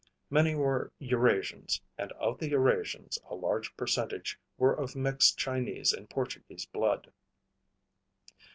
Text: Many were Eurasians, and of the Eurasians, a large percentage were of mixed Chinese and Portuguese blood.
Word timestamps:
Many 0.31 0.55
were 0.55 0.91
Eurasians, 0.99 1.79
and 1.95 2.11
of 2.13 2.39
the 2.39 2.49
Eurasians, 2.49 3.19
a 3.29 3.35
large 3.35 3.77
percentage 3.77 4.39
were 4.57 4.73
of 4.73 4.95
mixed 4.95 5.37
Chinese 5.37 5.93
and 5.93 6.09
Portuguese 6.09 6.65
blood. 6.65 7.11